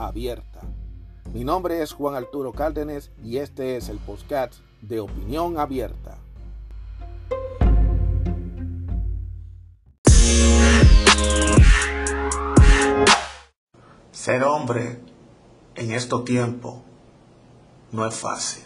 [0.00, 0.60] abierta.
[1.32, 6.18] Mi nombre es Juan Arturo Cárdenas y este es el podcast de Opinión Abierta.
[14.10, 15.00] Ser hombre
[15.76, 16.76] en estos tiempos
[17.92, 18.64] no es fácil.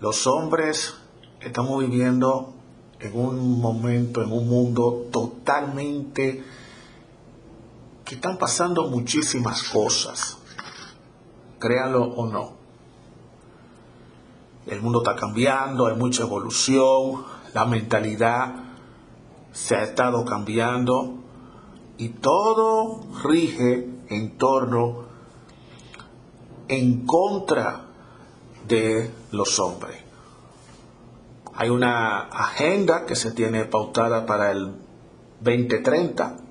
[0.00, 0.94] Los hombres
[1.40, 2.54] estamos viviendo
[3.00, 6.42] en un momento, en un mundo totalmente
[8.10, 10.36] que están pasando muchísimas cosas,
[11.60, 12.54] créanlo o no.
[14.66, 18.52] El mundo está cambiando, hay mucha evolución, la mentalidad
[19.52, 21.18] se ha estado cambiando
[21.98, 25.04] y todo rige en torno,
[26.66, 27.90] en contra
[28.66, 30.02] de los hombres.
[31.54, 34.74] Hay una agenda que se tiene pautada para el
[35.42, 36.49] 2030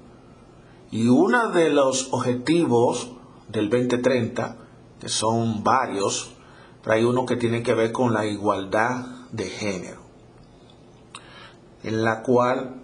[0.91, 3.11] y uno de los objetivos
[3.47, 4.57] del 2030,
[4.99, 6.31] que son varios,
[6.81, 10.01] pero hay uno que tiene que ver con la igualdad de género,
[11.83, 12.81] en la cual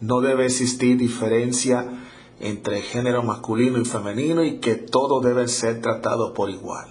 [0.00, 1.86] no debe existir diferencia
[2.40, 6.88] entre género masculino y femenino y que todo debe ser tratado por igual.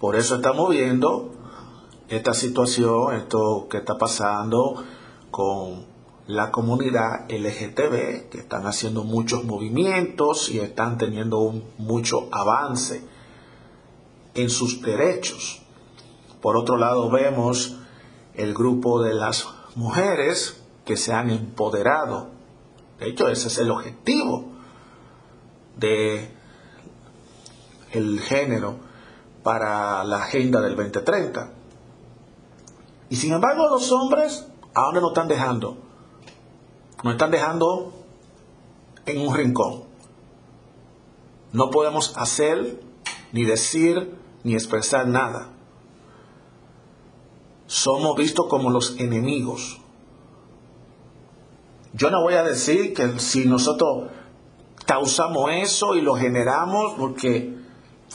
[0.00, 1.32] Por eso estamos viendo
[2.08, 4.82] esta situación, esto que está pasando
[5.30, 5.89] con
[6.26, 13.02] la comunidad LGTB, que están haciendo muchos movimientos y están teniendo un, mucho avance
[14.34, 15.62] en sus derechos.
[16.40, 17.76] Por otro lado, vemos
[18.34, 22.30] el grupo de las mujeres que se han empoderado.
[22.98, 24.44] De hecho, ese es el objetivo
[25.76, 26.30] de
[27.92, 28.76] el género
[29.42, 31.52] para la agenda del 2030.
[33.08, 35.76] Y sin embargo, los hombres ¿a dónde nos están dejando?
[37.02, 37.92] Nos están dejando
[39.06, 39.84] en un rincón.
[41.52, 42.80] No podemos hacer,
[43.32, 45.50] ni decir, ni expresar nada
[47.70, 49.80] somos vistos como los enemigos.
[51.92, 54.08] Yo no voy a decir que si nosotros
[54.86, 57.54] causamos eso y lo generamos, porque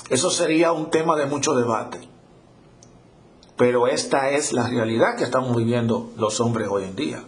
[0.09, 2.01] eso sería un tema de mucho debate.
[3.55, 7.23] Pero esta es la realidad que estamos viviendo los hombres hoy en día.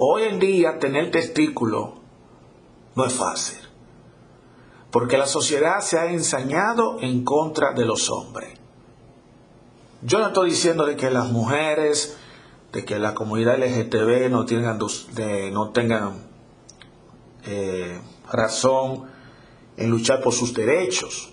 [0.00, 1.94] Hoy en día tener testículo
[2.94, 3.58] no es fácil,
[4.92, 8.54] porque la sociedad se ha ensañado en contra de los hombres.
[10.02, 12.16] Yo no estoy diciendo de que las mujeres,
[12.72, 16.28] de que la comunidad LGTB no tengan,
[17.44, 18.00] eh,
[18.30, 19.06] razón
[19.76, 21.32] en luchar por sus derechos.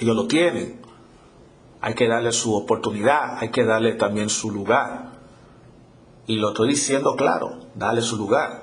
[0.00, 0.80] Ellos lo tienen.
[1.82, 5.07] Hay que darle su oportunidad, hay que darle también su lugar.
[6.28, 8.62] Y lo estoy diciendo claro, darle su lugar.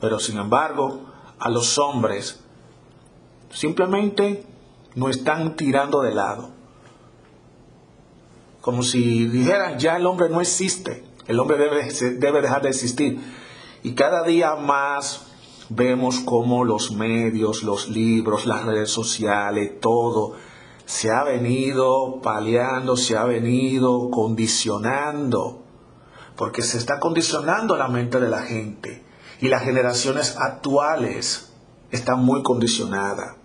[0.00, 1.00] Pero sin embargo,
[1.38, 2.44] a los hombres
[3.50, 4.44] simplemente
[4.96, 6.54] no están tirando de lado
[8.64, 13.20] como si dijeran, ya el hombre no existe, el hombre debe, debe dejar de existir.
[13.82, 15.26] Y cada día más
[15.68, 20.32] vemos cómo los medios, los libros, las redes sociales, todo
[20.86, 25.63] se ha venido paliando, se ha venido condicionando,
[26.36, 29.04] porque se está condicionando la mente de la gente
[29.40, 31.52] y las generaciones actuales
[31.90, 33.36] están muy condicionadas,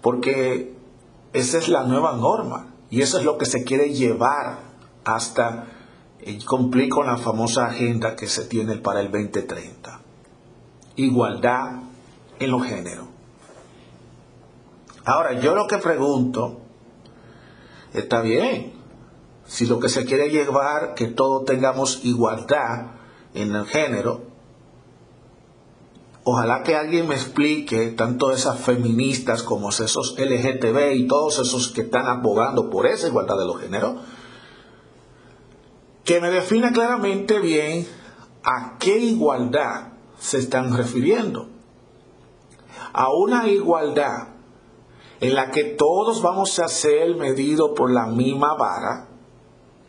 [0.00, 0.74] porque
[1.32, 2.68] esa es la nueva norma.
[2.90, 4.58] Y eso es lo que se quiere llevar
[5.04, 5.66] hasta
[6.46, 10.00] cumplir con la famosa agenda que se tiene para el 2030.
[10.96, 11.80] Igualdad
[12.38, 13.06] en los géneros.
[15.04, 16.60] Ahora, yo lo que pregunto,
[17.94, 18.74] está bien,
[19.46, 22.92] si lo que se quiere llevar, que todos tengamos igualdad
[23.34, 24.32] en el género,
[26.24, 31.80] Ojalá que alguien me explique, tanto esas feministas como esos LGTB y todos esos que
[31.80, 33.94] están abogando por esa igualdad de los géneros,
[36.04, 37.88] que me defina claramente bien
[38.44, 41.48] a qué igualdad se están refiriendo.
[42.92, 44.28] A una igualdad
[45.20, 49.08] en la que todos vamos a ser medidos por la misma vara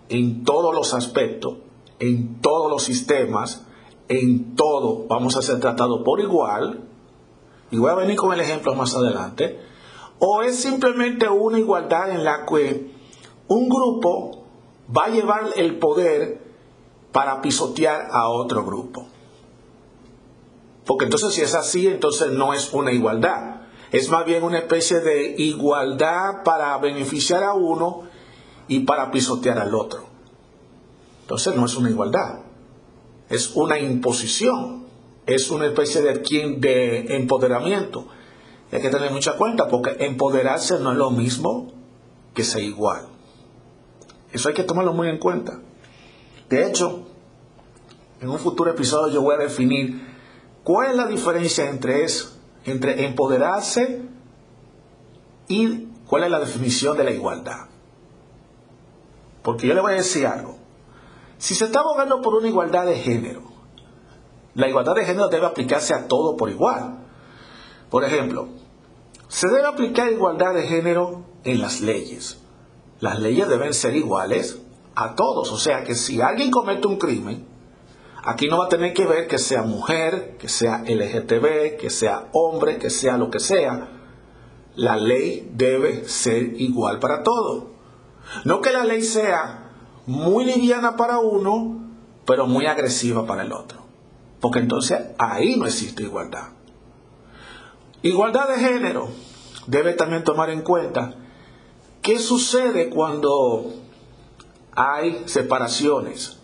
[0.10, 1.56] en todos los aspectos,
[2.00, 3.66] en todos los sistemas,
[4.08, 6.82] en todo vamos a ser tratados por igual,
[7.72, 9.60] y voy a venir con el ejemplo más adelante,
[10.20, 12.92] o es simplemente una igualdad en la que
[13.48, 14.46] un grupo
[14.96, 16.42] va a llevar el poder
[17.12, 19.06] para pisotear a otro grupo.
[20.86, 23.62] Porque entonces si es así, entonces no es una igualdad.
[23.92, 28.04] Es más bien una especie de igualdad para beneficiar a uno
[28.76, 30.06] y para pisotear al otro.
[31.22, 32.40] Entonces no es una igualdad.
[33.30, 34.84] Es una imposición.
[35.26, 36.14] Es una especie de,
[36.58, 38.08] de empoderamiento.
[38.72, 41.74] hay que tener mucha cuenta porque empoderarse no es lo mismo
[42.34, 43.08] que ser igual.
[44.32, 45.60] Eso hay que tomarlo muy en cuenta.
[46.50, 47.08] De hecho,
[48.20, 50.14] en un futuro episodio yo voy a definir
[50.64, 54.02] ¿Cuál es la diferencia entre eso, entre empoderarse
[55.50, 57.73] y cuál es la definición de la igualdad?
[59.44, 60.58] Porque yo le voy a decir algo.
[61.38, 63.44] Si se está abogando por una igualdad de género,
[64.56, 67.00] la igualdad de género debe aplicarse a todo por igual.
[67.90, 68.48] Por ejemplo,
[69.28, 72.40] se debe aplicar igualdad de género en las leyes.
[73.00, 74.60] Las leyes deben ser iguales
[74.96, 75.52] a todos.
[75.52, 77.54] O sea que si alguien comete un crimen,
[78.26, 82.30] Aquí no va a tener que ver que sea mujer, que sea LGTB, que sea
[82.32, 83.90] hombre, que sea lo que sea.
[84.76, 87.73] La ley debe ser igual para todos.
[88.46, 89.72] No que la ley sea
[90.06, 91.80] muy liviana para uno,
[92.26, 93.80] pero muy agresiva para el otro.
[94.40, 96.50] Porque entonces ahí no existe igualdad.
[98.02, 99.10] Igualdad de género.
[99.68, 101.16] Debe también tomar en cuenta
[102.02, 103.74] qué sucede cuando
[104.76, 106.38] hay separaciones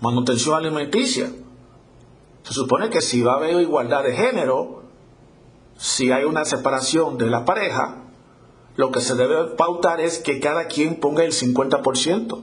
[0.00, 1.30] manutención alimenticia.
[2.42, 4.82] Se supone que si va a haber igualdad de género,
[5.76, 8.04] si hay una separación de la pareja,
[8.76, 12.42] lo que se debe pautar es que cada quien ponga el 50%.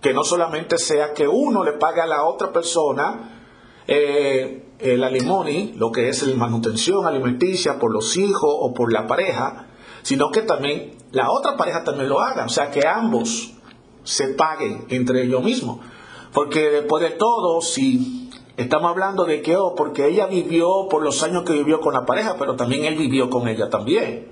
[0.00, 3.42] Que no solamente sea que uno le pague a la otra persona
[3.86, 9.06] eh, el alimony, lo que es la manutención alimenticia por los hijos o por la
[9.06, 9.66] pareja,
[10.02, 12.46] sino que también la otra pareja también lo haga.
[12.46, 13.52] O sea, que ambos
[14.04, 15.80] se paguen entre ellos mismos.
[16.32, 21.22] Porque después de todo, si estamos hablando de que, oh, porque ella vivió por los
[21.22, 24.29] años que vivió con la pareja, pero también él vivió con ella también.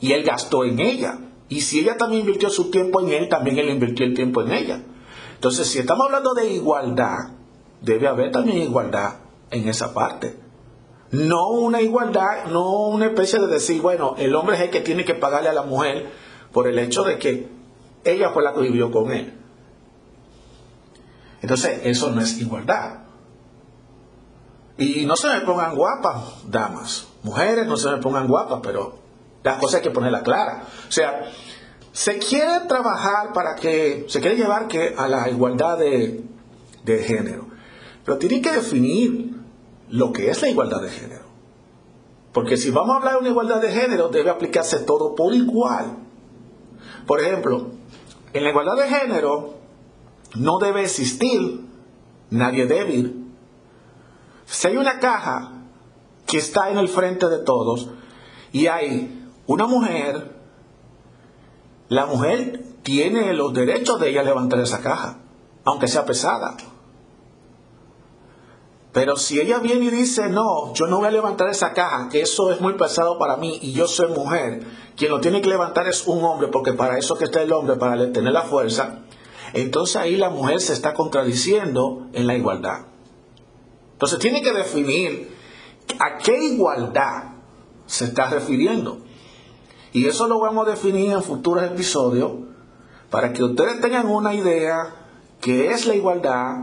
[0.00, 1.18] Y él gastó en ella.
[1.48, 4.52] Y si ella también invirtió su tiempo en él, también él invirtió el tiempo en
[4.52, 4.82] ella.
[5.34, 7.16] Entonces, si estamos hablando de igualdad,
[7.82, 9.16] debe haber también igualdad
[9.50, 10.38] en esa parte.
[11.10, 15.04] No una igualdad, no una especie de decir, bueno, el hombre es el que tiene
[15.04, 16.10] que pagarle a la mujer
[16.52, 17.48] por el hecho de que
[18.04, 19.34] ella fue la que vivió con él.
[21.42, 23.00] Entonces, eso no es igualdad.
[24.78, 27.08] Y no se me pongan guapas, damas.
[27.22, 28.99] Mujeres no se me pongan guapas, pero
[29.42, 30.66] las cosas hay que ponerlas claras.
[30.88, 31.30] O sea,
[31.92, 36.24] se quiere trabajar para que, se quiere llevar que a la igualdad de,
[36.84, 37.48] de género.
[38.04, 39.34] Pero tiene que definir
[39.88, 41.24] lo que es la igualdad de género.
[42.32, 45.96] Porque si vamos a hablar de una igualdad de género, debe aplicarse todo por igual.
[47.06, 47.72] Por ejemplo,
[48.32, 49.54] en la igualdad de género,
[50.36, 51.60] no debe existir
[52.30, 53.34] nadie débil.
[54.46, 55.52] Si hay una caja
[56.26, 57.90] que está en el frente de todos
[58.52, 59.19] y hay
[59.50, 60.30] una mujer,
[61.88, 65.18] la mujer tiene los derechos de ella levantar esa caja,
[65.64, 66.56] aunque sea pesada.
[68.92, 72.20] Pero si ella viene y dice, no, yo no voy a levantar esa caja, que
[72.20, 74.64] eso es muy pesado para mí y yo soy mujer,
[74.96, 77.74] quien lo tiene que levantar es un hombre, porque para eso que está el hombre,
[77.74, 79.00] para tener la fuerza,
[79.52, 82.86] entonces ahí la mujer se está contradiciendo en la igualdad.
[83.94, 85.36] Entonces tiene que definir
[85.98, 87.32] a qué igualdad
[87.86, 89.09] se está refiriendo.
[89.92, 92.32] Y eso lo vamos a definir en futuros episodios
[93.10, 94.94] para que ustedes tengan una idea
[95.40, 96.56] qué es la igualdad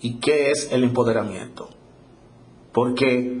[0.00, 1.68] y qué es el empoderamiento.
[2.72, 3.40] Porque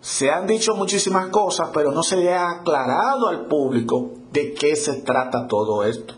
[0.00, 4.74] se han dicho muchísimas cosas, pero no se le ha aclarado al público de qué
[4.76, 6.14] se trata todo esto.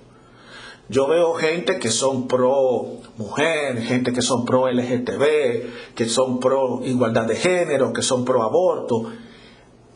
[0.89, 2.87] Yo veo gente que son pro
[3.17, 8.43] mujer, gente que son pro LGTB, que son pro igualdad de género, que son pro
[8.45, 9.11] aborto.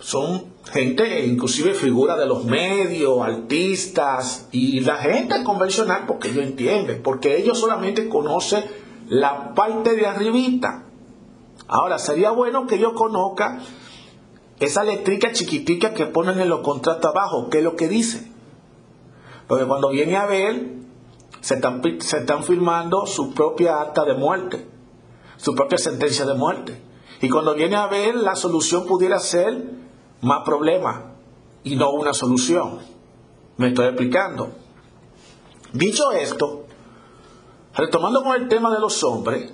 [0.00, 7.02] Son gente, inclusive figura de los medios, artistas y la gente convencional, porque ellos entienden,
[7.02, 8.64] porque ellos solamente conocen
[9.08, 10.84] la parte de arribita.
[11.66, 13.60] Ahora, sería bueno que yo conozca
[14.60, 18.30] esa letrica chiquitica que ponen en los contratos abajo, qué es lo que dice.
[19.48, 20.74] Porque cuando viene a ver,
[21.40, 24.66] se están, se están firmando su propia acta de muerte,
[25.36, 26.80] su propia sentencia de muerte.
[27.20, 29.80] Y cuando viene a ver, la solución pudiera ser
[30.20, 31.02] más problemas
[31.64, 32.78] y no una solución.
[33.56, 34.50] Me estoy explicando.
[35.72, 36.64] Dicho esto,
[37.74, 39.52] retomando con el tema de los hombres,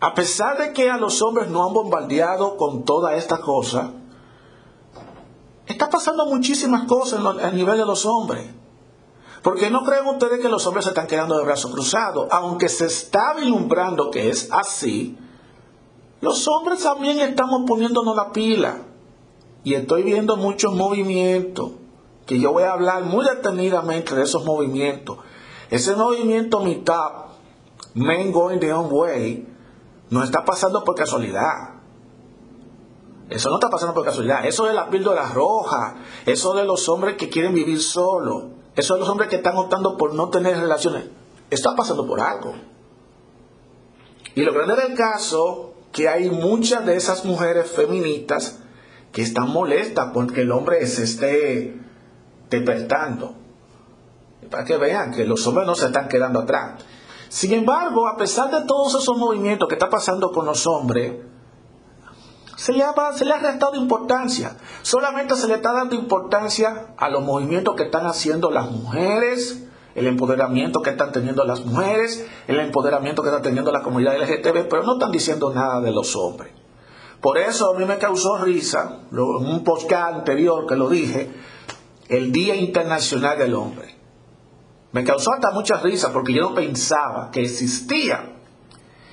[0.00, 3.92] a pesar de que a los hombres no han bombardeado con toda esta cosa,
[5.66, 8.50] está pasando muchísimas cosas a nivel de los hombres.
[9.42, 12.28] Porque no creen ustedes que los hombres se están quedando de brazos cruzados.
[12.30, 15.16] Aunque se está vislumbrando que es así,
[16.20, 18.82] los hombres también estamos poniéndonos la pila.
[19.64, 21.72] Y estoy viendo muchos movimientos,
[22.26, 25.18] que yo voy a hablar muy detenidamente de esos movimientos.
[25.70, 27.10] Ese movimiento mitad,
[27.94, 29.46] Men Going the Own Way,
[30.10, 31.80] no está pasando por casualidad.
[33.28, 34.44] Eso no está pasando por casualidad.
[34.44, 35.96] Eso de la píldora roja,
[36.26, 39.96] eso de los hombres que quieren vivir solos, eso de los hombres que están optando
[39.96, 41.08] por no tener relaciones,
[41.48, 42.54] está pasando por algo.
[44.34, 48.58] Y lo grande del caso, que hay muchas de esas mujeres feministas
[49.12, 51.76] que están molestas porque el hombre se esté
[52.48, 53.34] despertando.
[54.50, 56.82] Para que vean que los hombres no se están quedando atrás.
[57.28, 61.14] Sin embargo, a pesar de todos esos movimientos que está pasando con los hombres,
[62.56, 64.56] se le, ha, se le ha restado importancia.
[64.82, 70.06] Solamente se le está dando importancia a los movimientos que están haciendo las mujeres, el
[70.06, 74.82] empoderamiento que están teniendo las mujeres, el empoderamiento que está teniendo la comunidad LGTB, pero
[74.82, 76.52] no están diciendo nada de los hombres.
[77.20, 81.30] Por eso a mí me causó risa, en un podcast anterior que lo dije,
[82.08, 83.94] el Día Internacional del Hombre.
[84.92, 88.36] Me causó hasta mucha risa porque yo no pensaba que existía.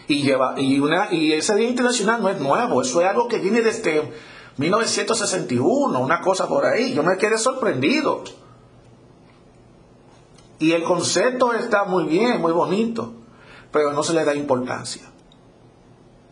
[0.07, 4.09] Y, lleva, y, ese Día Internacional no es nuevo, eso es algo que viene desde
[4.55, 6.93] 1961, una cosa por ahí.
[6.93, 8.23] Yo me quedé sorprendido.
[10.59, 13.13] Y el concepto está muy bien, muy bonito,
[13.71, 15.03] pero no se le da importancia.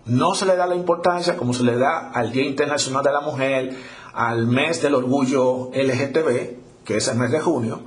[0.06, 3.22] No se le da la importancia como se le da al Día Internacional de la
[3.22, 3.76] Mujer,
[4.14, 7.82] al mes del orgullo LGTB, que es el mes de junio,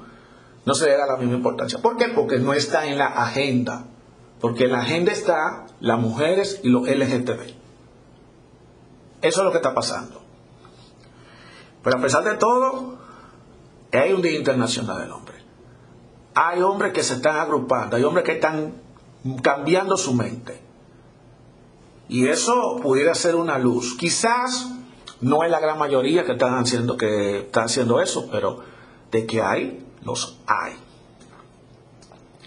[0.65, 1.79] no se le da la misma importancia.
[1.81, 2.09] ¿Por qué?
[2.09, 3.87] Porque no está en la agenda.
[4.41, 7.55] Porque en la agenda está las mujeres y los LGTB.
[9.23, 10.21] Eso es lo que está pasando.
[11.83, 12.99] Pero a pesar de todo,
[13.93, 15.38] hay un Día Internacional del Hombre.
[16.41, 18.75] Hay hombres que se están agrupando, hay hombres que están
[19.43, 20.61] cambiando su mente.
[22.09, 23.97] Y eso pudiera ser una luz.
[23.99, 24.71] Quizás
[25.21, 28.61] no es la gran mayoría que están haciendo, que están haciendo eso, pero
[29.11, 30.75] de que hay, los hay.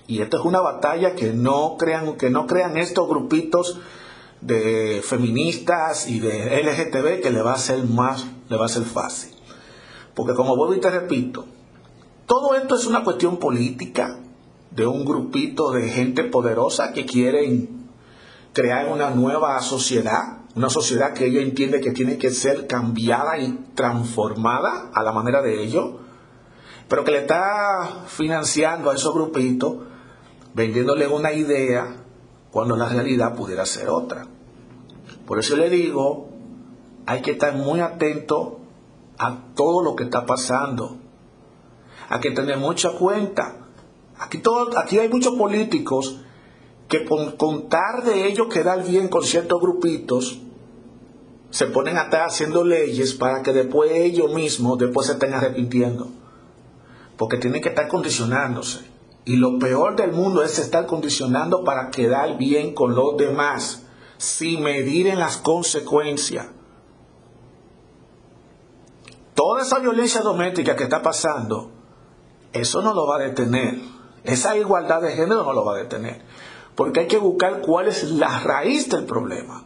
[0.07, 3.77] Y esto es una batalla que no crean, que no crean estos grupitos
[4.39, 8.83] de feministas y de LGTB que le va a ser más, le va a ser
[8.83, 9.35] fácil.
[10.15, 11.45] Porque como vuelvo y te repito,
[12.31, 14.17] todo esto es una cuestión política
[14.69, 17.89] de un grupito de gente poderosa que quieren
[18.53, 23.51] crear una nueva sociedad, una sociedad que ella entiende que tiene que ser cambiada y
[23.75, 25.95] transformada a la manera de ellos
[26.87, 29.75] pero que le está financiando a esos grupitos,
[30.53, 31.97] vendiéndole una idea
[32.49, 34.25] cuando la realidad pudiera ser otra.
[35.25, 36.29] Por eso le digo,
[37.05, 38.59] hay que estar muy atento
[39.17, 41.00] a todo lo que está pasando.
[42.11, 43.67] Hay que tener mucha cuenta.
[44.19, 46.19] Aquí, todo, aquí hay muchos políticos
[46.87, 50.39] que por contar de ellos quedar bien con ciertos grupitos,
[51.49, 56.09] se ponen a estar haciendo leyes para que después ellos mismos después se estén arrepintiendo
[57.21, 58.79] porque tiene que estar condicionándose.
[59.25, 63.83] Y lo peor del mundo es estar condicionando para quedar bien con los demás,
[64.17, 66.47] sin medir en las consecuencias.
[69.35, 71.69] Toda esa violencia doméstica que está pasando,
[72.53, 73.79] eso no lo va a detener.
[74.23, 76.21] Esa igualdad de género no lo va a detener.
[76.75, 79.65] Porque hay que buscar cuál es la raíz del problema.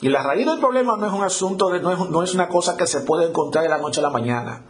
[0.00, 2.48] Y la raíz del problema no es un asunto, de, no, es, no es una
[2.48, 4.64] cosa que se puede encontrar de la noche a la mañana.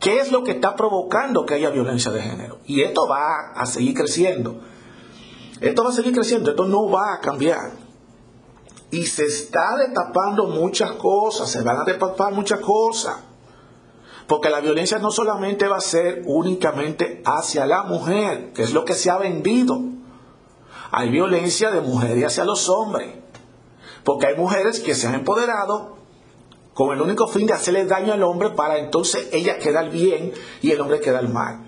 [0.00, 2.58] ¿Qué es lo que está provocando que haya violencia de género?
[2.64, 4.60] Y esto va a seguir creciendo.
[5.60, 7.70] Esto va a seguir creciendo, esto no va a cambiar.
[8.90, 13.16] Y se está destapando muchas cosas, se van a destapar muchas cosas.
[14.26, 18.84] Porque la violencia no solamente va a ser únicamente hacia la mujer, que es lo
[18.84, 19.80] que se ha vendido.
[20.90, 23.14] Hay violencia de mujeres hacia los hombres.
[24.04, 25.96] Porque hay mujeres que se han empoderado
[26.74, 30.70] con el único fin de hacerle daño al hombre para entonces ella quedar bien y
[30.70, 31.66] el hombre quedar mal.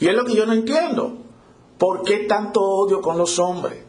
[0.00, 1.18] Y es lo que yo no entiendo.
[1.78, 3.84] ¿Por qué tanto odio con los hombres?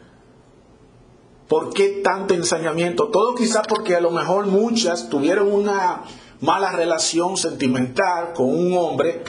[1.48, 3.08] ¿Por qué tanto ensañamiento?
[3.10, 6.04] Todo quizás porque a lo mejor muchas tuvieron una
[6.42, 9.24] mala relación sentimental con un hombre,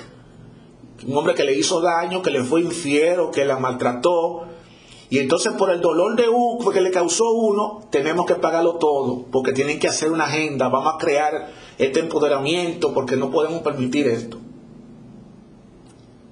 [1.06, 4.46] un hombre que le hizo daño, que le fue infiel o que la maltrató,
[5.10, 9.26] y entonces por el dolor de uno que le causó uno, tenemos que pagarlo todo,
[9.32, 11.48] porque tienen que hacer una agenda, vamos a crear
[11.78, 14.38] este empoderamiento, porque no podemos permitir esto.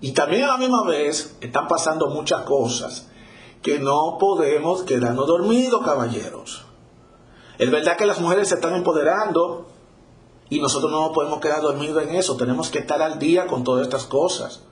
[0.00, 3.08] Y también a la misma vez están pasando muchas cosas
[3.62, 6.64] que no podemos quedarnos dormidos, caballeros.
[7.58, 9.66] Es verdad que las mujeres se están empoderando
[10.50, 12.36] y nosotros no podemos quedar dormidos en eso.
[12.36, 14.64] Tenemos que estar al día con todas estas cosas.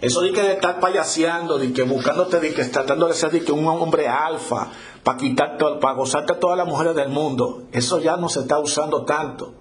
[0.00, 3.52] Eso de que estar payaseando, de que buscándote, de que tratando de ser de que
[3.52, 4.70] un hombre alfa,
[5.02, 8.58] para quitar, para gozarte a todas las mujeres del mundo, eso ya no se está
[8.58, 9.54] usando tanto.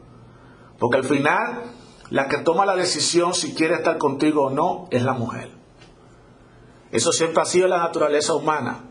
[0.80, 1.64] Porque al final,
[2.10, 5.50] la que toma la decisión si quiere estar contigo o no es la mujer.
[6.92, 8.90] Eso siempre ha sido la naturaleza humana.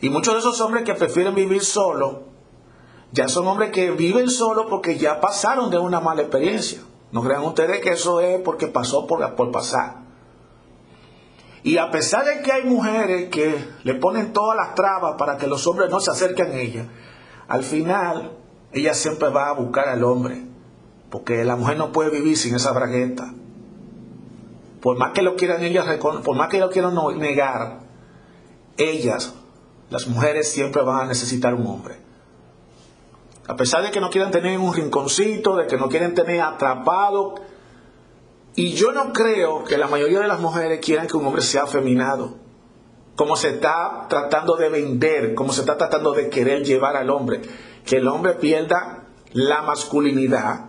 [0.00, 2.31] Y muchos de esos hombres que prefieren vivir solo,
[3.12, 6.80] ya son hombres que viven solo porque ya pasaron de una mala experiencia.
[7.12, 10.02] No crean ustedes que eso es porque pasó por, por pasar.
[11.62, 15.46] Y a pesar de que hay mujeres que le ponen todas las trabas para que
[15.46, 16.86] los hombres no se acerquen a ella,
[17.48, 18.32] al final
[18.72, 20.46] ella siempre va a buscar al hombre.
[21.10, 23.34] Porque la mujer no puede vivir sin esa bragueta.
[24.80, 27.80] Por más que lo quieran ellas, por más que lo quieran negar,
[28.78, 29.34] ellas
[29.90, 32.11] las mujeres siempre van a necesitar un hombre.
[33.46, 37.34] A pesar de que no quieran tener un rinconcito, de que no quieren tener atrapado.
[38.54, 41.64] Y yo no creo que la mayoría de las mujeres quieran que un hombre sea
[41.64, 42.36] afeminado.
[43.16, 47.42] Como se está tratando de vender, como se está tratando de querer llevar al hombre.
[47.84, 50.66] Que el hombre pierda la masculinidad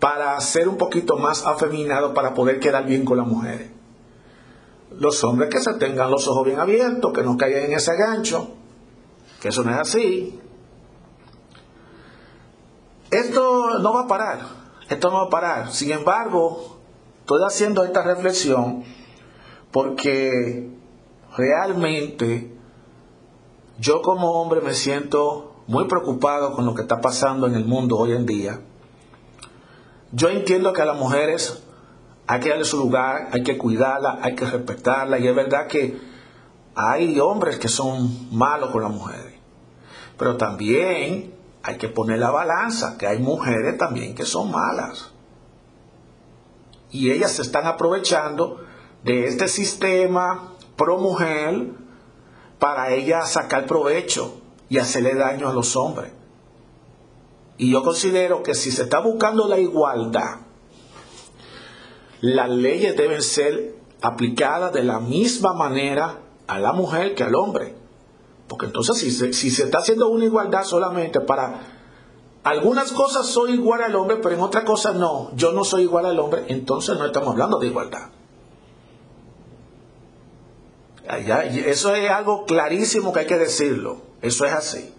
[0.00, 3.74] para ser un poquito más afeminado para poder quedar bien con las mujeres
[4.98, 8.54] los hombres que se tengan los ojos bien abiertos, que no caigan en ese gancho,
[9.40, 10.40] que eso no es así.
[13.14, 14.40] Esto no va a parar,
[14.88, 15.70] esto no va a parar.
[15.70, 16.78] Sin embargo,
[17.20, 18.82] estoy haciendo esta reflexión
[19.70, 20.68] porque
[21.36, 22.52] realmente
[23.78, 27.96] yo como hombre me siento muy preocupado con lo que está pasando en el mundo
[27.98, 28.60] hoy en día.
[30.10, 31.62] Yo entiendo que a las mujeres
[32.26, 35.20] hay que darle su lugar, hay que cuidarla, hay que respetarla.
[35.20, 36.00] Y es verdad que
[36.74, 39.34] hay hombres que son malos con las mujeres.
[40.18, 41.33] Pero también
[41.64, 45.10] hay que poner la balanza, que hay mujeres también que son malas.
[46.90, 48.60] Y ellas se están aprovechando
[49.02, 51.70] de este sistema pro mujer
[52.58, 56.12] para ellas sacar provecho y hacerle daño a los hombres.
[57.56, 60.40] Y yo considero que si se está buscando la igualdad,
[62.20, 67.74] las leyes deben ser aplicadas de la misma manera a la mujer que al hombre.
[68.48, 71.60] Porque entonces si se, si se está haciendo una igualdad solamente para
[72.42, 76.04] algunas cosas soy igual al hombre, pero en otras cosas no, yo no soy igual
[76.06, 78.10] al hombre, entonces no estamos hablando de igualdad.
[81.06, 84.02] Eso es algo clarísimo que hay que decirlo.
[84.22, 84.94] Eso es así.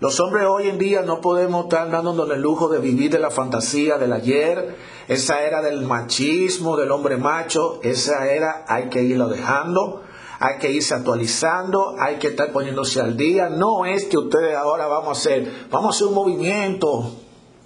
[0.00, 3.30] Los hombres hoy en día no podemos estar dándonos el lujo de vivir de la
[3.30, 4.76] fantasía del ayer,
[5.08, 10.02] esa era del machismo, del hombre macho, esa era hay que irlo dejando,
[10.42, 13.50] hay que irse actualizando, hay que estar poniéndose al día.
[13.50, 17.12] No es que ustedes ahora vamos a hacer, vamos a hacer un movimiento,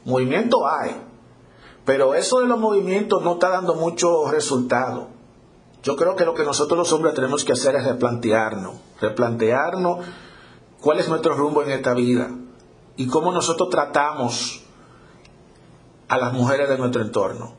[0.05, 1.01] movimiento hay,
[1.85, 5.07] pero eso de los movimientos no está dando mucho resultado.
[5.85, 10.05] Yo creo que lo que nosotros los hombres tenemos que hacer es replantearnos, replantearnos
[10.81, 12.29] cuál es nuestro rumbo en esta vida
[12.97, 14.65] y cómo nosotros tratamos
[16.09, 17.53] a las mujeres de nuestro entorno.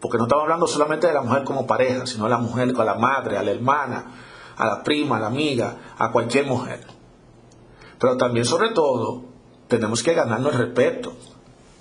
[0.00, 2.86] Porque no estamos hablando solamente de la mujer como pareja, sino a la mujer con
[2.86, 4.12] la madre, a la hermana,
[4.56, 6.80] a la prima, a la amiga, a cualquier mujer.
[7.98, 9.24] Pero también, sobre todo,
[9.68, 11.12] tenemos que ganarnos el respeto.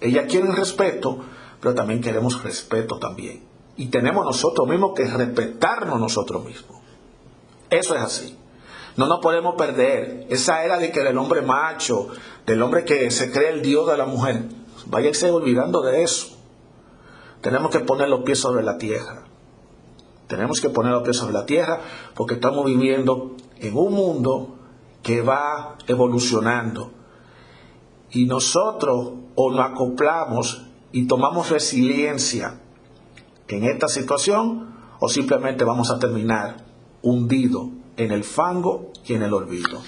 [0.01, 1.19] Ellas quieren respeto,
[1.59, 3.43] pero también queremos respeto también.
[3.77, 6.79] Y tenemos nosotros mismos que respetarnos nosotros mismos.
[7.69, 8.37] Eso es así.
[8.95, 10.27] No nos podemos perder.
[10.29, 12.07] Esa era de que el hombre macho,
[12.45, 14.43] del hombre que se cree el Dios de la mujer,
[14.85, 16.37] váyanse olvidando de eso.
[17.41, 19.23] Tenemos que poner los pies sobre la tierra.
[20.27, 21.79] Tenemos que poner los pies sobre la tierra
[22.15, 24.55] porque estamos viviendo en un mundo
[25.03, 26.91] que va evolucionando.
[28.11, 32.61] Y nosotros o nos acoplamos y tomamos resiliencia
[33.47, 36.65] en esta situación o simplemente vamos a terminar
[37.01, 39.81] hundido en el fango y en el olvido.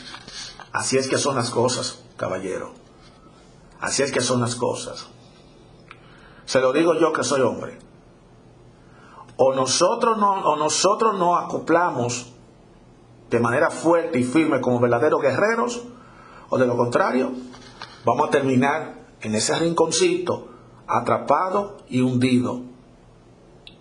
[0.71, 2.73] Así es que son las cosas, caballero.
[3.80, 5.08] Así es que son las cosas.
[6.45, 7.80] Se lo digo yo que soy hombre.
[9.38, 12.34] O nosotros no, o nosotros nos acoplamos
[13.30, 15.84] de manera fuerte y firme como verdaderos guerreros,
[16.50, 17.32] o de lo contrario,
[18.06, 20.47] vamos a terminar en ese rinconcito
[20.88, 22.62] atrapado y hundido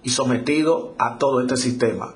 [0.02, 2.14] y sometido a todo este sistema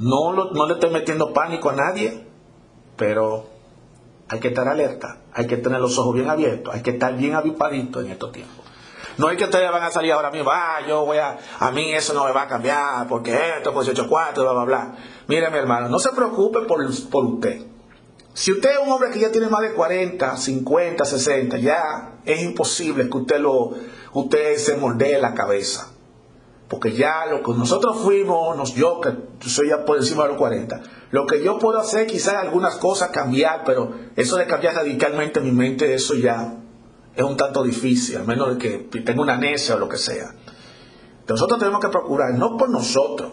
[0.00, 2.24] no, no le estoy metiendo pánico a nadie,
[2.96, 3.44] pero
[4.28, 7.34] hay que estar alerta, hay que tener los ojos bien abiertos, hay que estar bien
[7.34, 8.64] avipadito en estos tiempos.
[9.18, 11.92] No es que ustedes van a salir ahora mismo, ah, yo voy a, a mí
[11.92, 14.94] eso no me va a cambiar, porque esto, pues 8 cuatro, bla, bla, bla.
[15.26, 17.62] Mire, mi hermano, no se preocupe por, por usted.
[18.32, 22.42] Si usted es un hombre que ya tiene más de 40, 50, 60, ya es
[22.42, 23.72] imposible que usted lo,
[24.12, 25.88] usted se moldee la cabeza.
[26.68, 29.12] Porque ya lo que nosotros fuimos, yo que
[29.48, 33.10] soy ya por encima de los 40, lo que yo puedo hacer quizás algunas cosas
[33.10, 36.54] cambiar, pero eso de cambiar radicalmente mi mente, eso ya
[37.14, 40.34] es un tanto difícil, a menos que tenga una necia o lo que sea.
[41.28, 43.32] Nosotros tenemos que procurar, no por nosotros,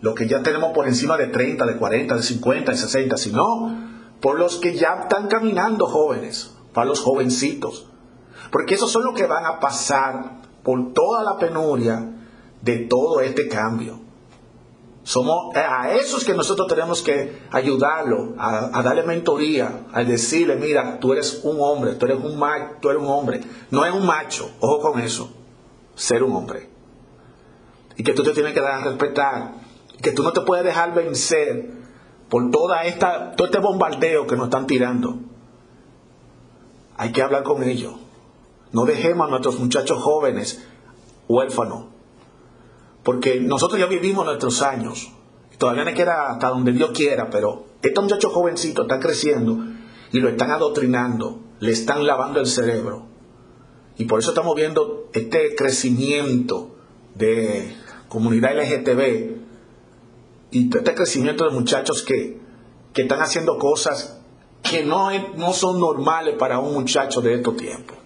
[0.00, 3.76] lo que ya tenemos por encima de 30, de 40, de 50, de 60, sino
[4.20, 7.86] por los que ya están caminando jóvenes, para los jovencitos.
[8.50, 12.12] Porque esos son los que van a pasar por toda la penuria
[12.62, 14.00] de todo este cambio.
[15.04, 21.12] Somos a esos que nosotros tenemos que ayudarlo, a, darle mentoría, a decirle, mira, tú
[21.12, 23.42] eres un hombre, tú eres un macho, tú eres un hombre.
[23.70, 25.30] No es un macho, ojo con eso,
[25.94, 26.70] ser un hombre.
[27.96, 29.52] Y que tú te tienes que dar a respetar,
[30.00, 31.70] que tú no te puedes dejar vencer
[32.30, 35.18] por toda esta, todo este bombardeo que nos están tirando.
[36.96, 37.92] Hay que hablar con ellos.
[38.72, 40.66] No dejemos a nuestros muchachos jóvenes
[41.28, 41.93] huérfanos.
[43.04, 45.12] Porque nosotros ya vivimos nuestros años.
[45.58, 49.58] Todavía no queda hasta donde Dios quiera, pero estos muchachos jovencitos están creciendo
[50.10, 53.06] y lo están adoctrinando, le están lavando el cerebro.
[53.96, 56.74] Y por eso estamos viendo este crecimiento
[57.14, 57.76] de
[58.08, 59.36] comunidad LGTB
[60.50, 62.40] y este crecimiento de muchachos que,
[62.92, 64.20] que están haciendo cosas
[64.62, 67.98] que no, no son normales para un muchacho de estos tiempos.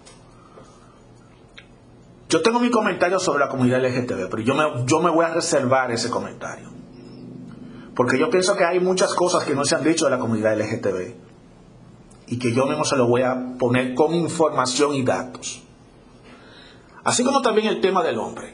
[2.29, 5.29] Yo tengo mi comentario sobre la comunidad LGTB, pero yo me, yo me voy a
[5.33, 6.69] reservar ese comentario.
[7.95, 10.55] Porque yo pienso que hay muchas cosas que no se han dicho de la comunidad
[10.57, 11.15] LGTB
[12.27, 15.63] y que yo mismo se lo voy a poner con información y datos.
[17.03, 18.53] Así como también el tema del hombre.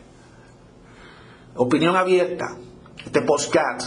[1.55, 2.55] Opinión abierta.
[3.05, 3.83] Este postcat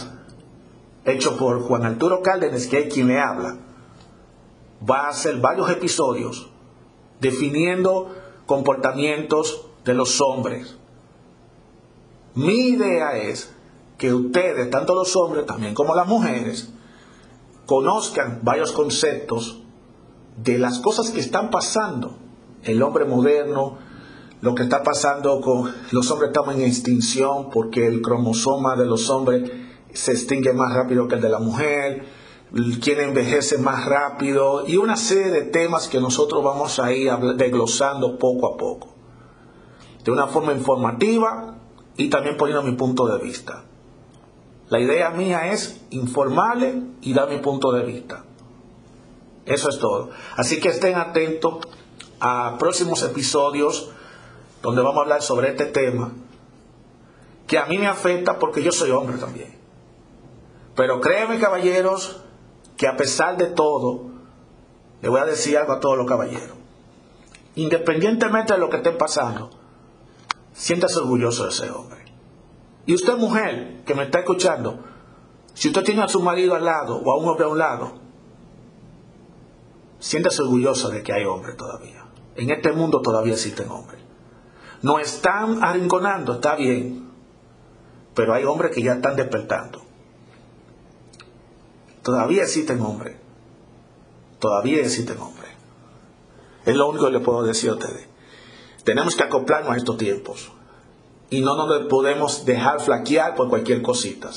[1.03, 3.57] hecho por Juan Arturo Cárdenas, que es quien le habla,
[4.87, 6.51] va a hacer varios episodios
[7.19, 10.75] definiendo comportamientos de los hombres.
[12.35, 13.53] Mi idea es
[13.97, 16.69] que ustedes, tanto los hombres también como las mujeres,
[17.65, 19.61] conozcan varios conceptos
[20.37, 22.17] de las cosas que están pasando.
[22.63, 23.77] El hombre moderno,
[24.41, 29.09] lo que está pasando con los hombres estamos en extinción porque el cromosoma de los
[29.09, 29.51] hombres
[29.93, 32.05] se extingue más rápido que el de la mujer,
[32.81, 38.17] quien envejece más rápido y una serie de temas que nosotros vamos a ir desglosando
[38.17, 38.98] poco a poco
[40.09, 41.53] de una forma informativa
[41.95, 43.63] y también poniendo mi punto de vista.
[44.69, 48.23] La idea mía es informarle y dar mi punto de vista.
[49.45, 50.09] Eso es todo.
[50.35, 51.59] Así que estén atentos
[52.19, 53.91] a próximos episodios
[54.63, 56.11] donde vamos a hablar sobre este tema
[57.45, 59.59] que a mí me afecta porque yo soy hombre también.
[60.75, 62.19] Pero créeme caballeros
[62.77, 64.09] que a pesar de todo,
[65.03, 66.57] le voy a decir algo a todos los caballeros.
[67.53, 69.59] Independientemente de lo que esté pasando,
[70.59, 72.03] siéntase orgulloso de ese hombre.
[72.85, 74.83] Y usted, mujer, que me está escuchando,
[75.53, 77.93] si usted tiene a su marido al lado o a un hombre a un lado,
[79.99, 82.05] siéntase orgulloso de que hay hombres todavía.
[82.35, 84.01] En este mundo todavía existen hombres.
[84.81, 87.09] No están arrinconando, está bien,
[88.13, 89.81] pero hay hombres que ya están despertando.
[92.03, 93.15] Todavía existen hombres.
[94.39, 95.51] Todavía existen hombres.
[96.65, 98.08] Es lo único que le puedo decir a ustedes.
[98.83, 100.51] Tenemos que acoplarnos a estos tiempos.
[101.29, 104.29] Y no nos podemos dejar flaquear por cualquier cosita.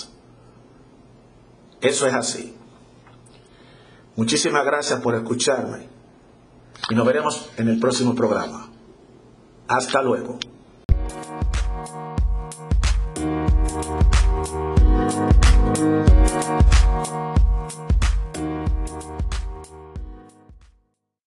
[1.81, 2.55] Eso es así.
[4.15, 5.89] Muchísimas gracias por escucharme.
[6.91, 8.69] Y nos veremos en el próximo programa.
[9.69, 10.39] Hasta luego.